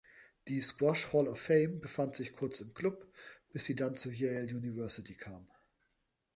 [0.47, 3.07] Die Squash Hall of Fame befand sich kurz im Club,
[3.53, 5.47] bis sie dann zur Yale University kam.